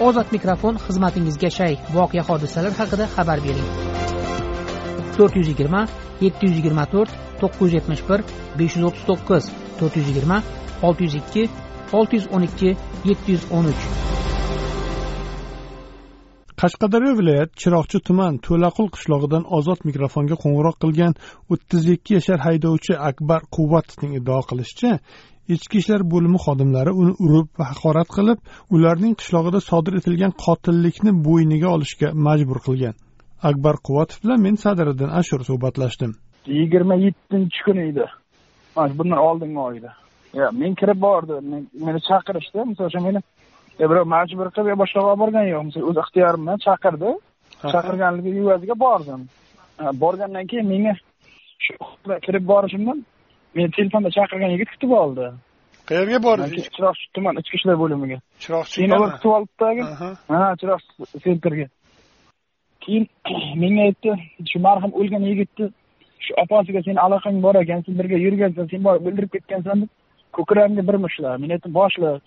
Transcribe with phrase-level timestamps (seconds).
[0.00, 1.74] ozod mikrofon xizmatingizga shay.
[1.94, 3.68] Voqea hodisalar haqida xabar bering.
[5.16, 5.82] To'rt yuz yigirma
[6.24, 8.20] yetti yuz yigirma to'rt to'qqiz yuz yetmish bir
[8.58, 9.44] besh yuz o'ttiz to'qqiz
[9.78, 10.38] to'rt yuz yigirma
[10.86, 11.42] olti yuz ikki
[11.98, 12.70] olti yuz o'n ikki
[13.10, 13.84] yetti yuz o'n uch.
[16.60, 21.14] Qashqadaryo viloyat chiroqchi tuman to'laqul qishlog'idan ozod mikrofonga qo'ng'iroq qilgan
[21.52, 24.92] o'ttiz ikki yashar haydovchi akbar quvvatovning iddao qilishicha
[25.48, 28.38] ichki ishlar bo'limi xodimlari uni urib va haqorat qilib
[28.74, 32.94] ularning qishlog'ida sodir etilgan qotillikni bo'yniga olishga majbur qilgan.
[33.50, 36.12] Akbar quvvatov bilan men sadiriddin ashur suhbatlashdim.
[36.58, 38.06] Yigirma yettinchi kuni edi.
[38.76, 39.90] Mana bundan oldingi oyda.
[40.60, 41.44] Men kirib bordim
[41.86, 42.58] meni chaqirishdi.
[42.70, 43.20] Misol uchun meni
[43.90, 45.82] birov majbur qilib yo boshqa olib borgani yo'q.
[45.88, 47.10] O'z ixtiyorim bilan chaqirdi
[47.72, 49.20] chaqirganligi evaziga bordim.
[50.02, 50.94] Borgandan keyin menga
[51.64, 51.74] shu
[52.26, 52.98] kirib borishimdan
[53.56, 55.30] meni telefonda chaqirgan yigit kutib oldi.
[55.90, 58.18] Qayerga bordingiz chiroqchi tuman ichki ishlar bo'limiga.
[58.44, 59.64] Chiroqchi keyin ular kutib olibdi
[60.34, 61.66] ha chiroqchi sentrga
[62.84, 63.08] keyin
[63.62, 64.10] menga aytdi
[64.52, 65.70] shu marhum o'lgan yigitni
[66.26, 69.90] shu opasiga seni aloqang bor ekan sen birga yurgansan sen borib o'ldirib ketgansan deb
[70.38, 72.22] ko'kragimga bir mushtladi men aytdim boshliq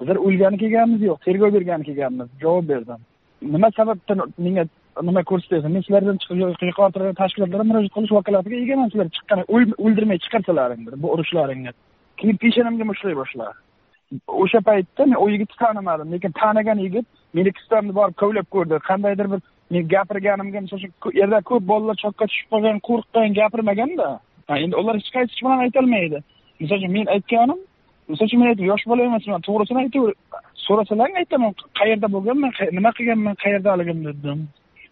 [0.00, 2.28] bizlar o'lgani kelganmiz yo'q tergov bergani kelganmiz.
[2.42, 3.00] Javob berdim.
[3.54, 4.64] Nima sababdan menga
[5.02, 6.18] nima ko'rsatyapsan men sizlardan
[6.70, 9.40] yuqori tashkilotlarga murojaat qilish vakolatiga egaman sizlar chiqqan
[9.84, 11.72] o'ldirmay chiqarsalaringdir bu urishlaringni
[12.18, 13.54] keyin peshonamga mushlay boshladi.
[14.42, 17.06] O'sha paytda men u yigitni tanimadim lekin tanigan yigit
[17.36, 18.74] meni kistamni borib kovlab ko'rdi.
[18.88, 24.08] Qandaydir bir men gapirganimga misol uchun yerda ko'p bolalar cho'kka tushib qolgan qo'rqqan gapirmaganda
[24.64, 26.18] endi ular hech qaysi hech bilan aytolmaydi
[26.60, 27.60] misol uchun men aytganim
[28.08, 30.12] misol uchun men aytdim yosh bola emasman to'g'risini aytaver
[30.66, 34.40] so'rasalaring aytaman qayerda bo'lganman nima qilganman qayerdaligimni dedim.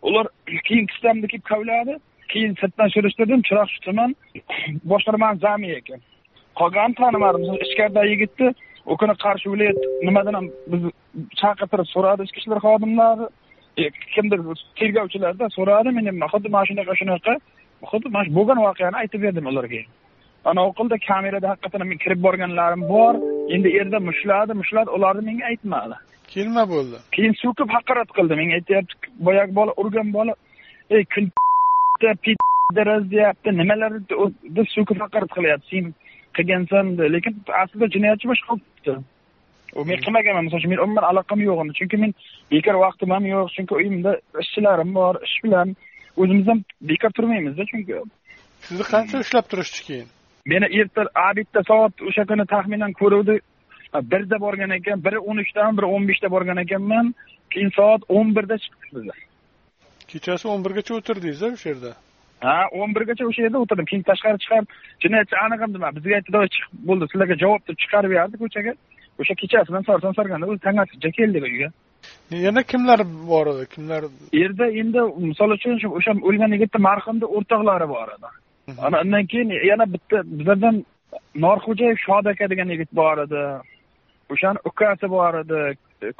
[0.02, 0.26] Ular
[0.68, 1.98] keyin kistamni kelib kavladi.
[2.32, 4.14] Keyin sirtdan surishtirdim chiroqchi tuman
[4.92, 6.00] boshqarmani zami ekan.
[6.60, 7.42] Qolganini tanimadim.
[7.66, 8.48] Ichkaridagi yigitni
[8.86, 10.90] u kuni qarshi viloyat nimadan ham bizni
[11.40, 13.26] chaqirtirib so'radi ichki ishlar xodimlari.
[13.82, 14.40] E, kimdir
[14.78, 17.34] tergovchilarda so'radi men xuddi mana shunaqa shunaqa.
[17.90, 19.82] Xuddi mana shu bo'lgan voqeani aytib berdim ularga.
[20.50, 23.14] Anavi qildi kamerada haqiqatdan men kirib borganlarim bor.
[23.48, 25.96] Endi erda mushladi mushladi ularni menga aytmadi.
[26.30, 26.96] Keyin nima bo'ldi.
[27.16, 28.40] Keyin so'kib haqorat qildi.
[28.40, 28.94] Menga aytyapti
[29.26, 30.34] boyagi bola urgan bola
[30.90, 31.30] ey kun
[33.10, 33.92] deyapti nimalar
[34.56, 35.94] deb so'kib haqorat qilyapti sen
[36.36, 41.76] qilgansan lekin aslida jinoyatchi boshqa qilibdi men qilmaganman misol uchun men umuman aloqam yo'q uni
[41.78, 42.14] chunki men
[42.52, 44.12] bekor vaqtim ham yo'q chunki uyimda
[44.44, 45.76] ishchilarim bor ish bilan
[46.22, 48.02] o'zimiz ham bekor turmaymizda chunki
[48.66, 50.08] sizni qancha ushlab turishdi keyin
[50.46, 53.40] meni erta abidda soat o'sha kuni taxminan ko'ruvdi.
[54.12, 57.12] Birda borgan ekan biri o'n uchdan biri o'n beshda borgan ekanman.
[57.52, 59.18] Keyin soat o'n birda chiqdik bizlar.
[60.12, 61.92] Kechasi o'n birgacha o'tirdingiz o'sha yerda?
[62.46, 63.88] Ha o'n birgacha o'sha yerda o'tirdim.
[63.90, 64.68] Keyin tashqari chiqarib
[65.04, 68.74] jinoyatchi aniq dema bizga aytdi chiq bo'ldi sizlarga javob deb chiqarib yubordi ko'chaga.
[69.20, 71.68] O'sha kechasidan sarson sarganda o'zi tangasigacha keldik uyga.
[72.46, 73.00] Yana kimlar
[73.32, 73.66] bor edi?
[73.74, 74.02] Kimlar
[74.42, 78.32] yerda endi misol uchun o'sha o'lgan yigitni marhumni o'rtoqlari bor edi
[78.78, 80.76] ana undan keyin yana bitta bizlardan
[81.44, 83.42] norxo'jayev shod aka degan yigit bor edi.
[84.32, 85.60] O'shani ukasi bor edi.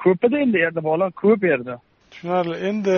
[0.03, 1.75] Ko'p edi endi yerda bola ko'p yerda
[2.11, 2.57] tushunarli.
[2.69, 2.97] Endi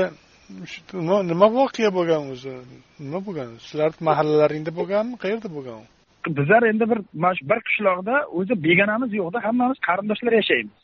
[1.30, 2.54] nima voqea bo'lgan o'zi?
[3.04, 3.50] Nima bo'lgan?
[3.66, 5.82] Sizlarni mahallalaringda bo'lganmi qayerda bo'lgan?
[6.28, 10.78] U bizlar endi bir mana shu bir qishloqda o'zi begonamiz yo'qda hammamiz qarindoshlar yashaymiz.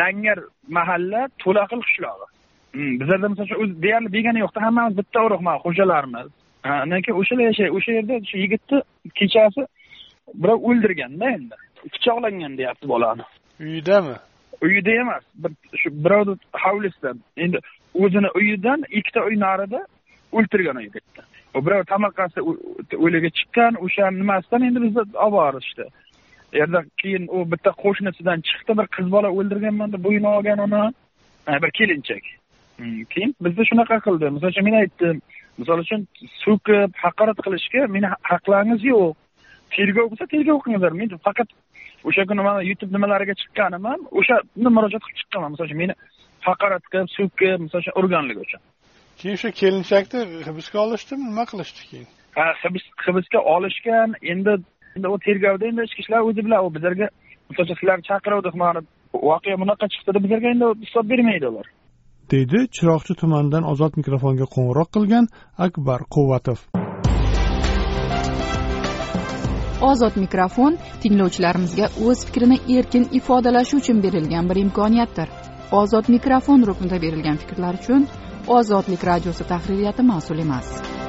[0.00, 0.38] Langar
[0.78, 2.26] mahalla to'laqil qishlog'i
[2.74, 6.28] bizlarda misol uchun o'zi deyarli begona yo'qda hammamiz bitta urug' xo'jalarimiz
[6.64, 8.82] keyin o'shalar yashaydi o'sha yerda shu yigitni
[9.18, 9.66] kechasi
[10.42, 11.56] birov o'ldirganda endi.
[11.94, 13.24] Pichoqlangan deyapti bolani.
[13.60, 14.16] Uyidami
[14.62, 15.24] uyida emas.
[15.42, 16.34] Bir shu birovni
[16.64, 17.20] hovlisidan.
[17.36, 17.58] Endi
[17.94, 19.80] o'zini uyidan ikkita uy narida
[20.32, 21.22] o'ltirgan u yigitni
[21.54, 22.40] birov tomorqasi
[23.04, 25.84] o'liga chiqqan o'shani nimasidan endi bizni olib borishdi.
[26.60, 30.82] Yerda keyin u bitta qo'shnisidan chiqdi bir qiz bola o'ldirganman deb bo'yni olgan uni
[31.62, 32.24] bir kelinchak.
[33.12, 34.30] Keyin bizni shunaqa qildi.
[34.36, 35.22] Misol uchun men aytdim
[35.62, 36.06] misol uchun
[36.44, 39.16] so'kib haqorat qilishga meni haqlaringiz yo'q.
[39.74, 40.92] Tergov bo'lsa tergov qilinglar.
[41.00, 41.48] Men faqat
[42.08, 45.94] o'sha kuni mana youtube nimalariga chiqqanim ham o'shani murojaat qilib chiqqanman misol uchun meni
[46.48, 48.60] haqorat qilib so'kib misol uchun urganligi uchun.
[49.20, 51.24] Keyin o'sha kelinchakni hibsga olishdimi?
[51.30, 52.08] Nima qilishdi keyin?
[52.36, 52.46] Ha
[53.06, 54.54] hibsga olishgan endi
[54.96, 57.08] endi u tergovda endi ichki ishlar o'zi bilan u bizlarga
[57.50, 58.80] misol uchun sizlarni chaqiruvdik mana
[59.28, 61.66] voqea bunaqa chiqdi deb bizlarga endi hisob bermaydi ular
[62.32, 65.26] deydi chiroqchi tumanidan ozod mikrofonga qo'ng'iroq qilgan
[65.66, 66.58] akbar quvvatov
[69.90, 75.28] ozod mikrofon tinglovchilarimizga o'z fikrini erkin ifodalashi uchun berilgan bir imkoniyatdir.
[75.80, 78.08] Ozod mikrofon ruknida berilgan fikrlar uchun
[78.58, 80.99] ozodlik radiosi tahririyati mas'ul emas.